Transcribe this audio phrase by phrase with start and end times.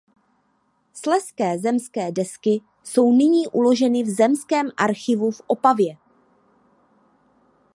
[0.93, 5.97] Slezské zemské desky jsou nyní uloženy v Zemském archivu v Opavě.